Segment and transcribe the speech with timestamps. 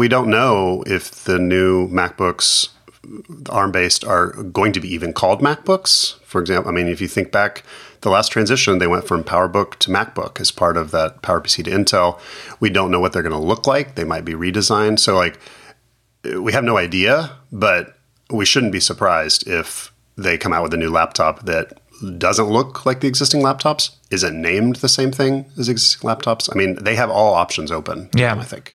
[0.00, 2.70] we don't know if the new MacBooks
[3.50, 6.18] ARM based are going to be even called MacBooks.
[6.20, 7.64] For example, I mean, if you think back,
[8.00, 11.70] the last transition, they went from PowerBook to MacBook as part of that PowerPC to
[11.70, 12.18] Intel.
[12.60, 13.94] We don't know what they're going to look like.
[13.94, 15.00] They might be redesigned.
[15.00, 15.38] So, like,
[16.24, 17.94] we have no idea, but
[18.30, 21.78] we shouldn't be surprised if they come out with a new laptop that
[22.16, 26.48] doesn't look like the existing laptops, isn't named the same thing as existing laptops.
[26.50, 28.08] I mean, they have all options open.
[28.14, 28.34] Yeah.
[28.34, 28.68] I think.